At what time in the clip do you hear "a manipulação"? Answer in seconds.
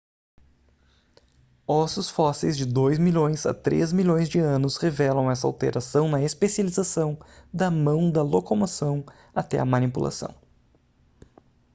9.59-10.33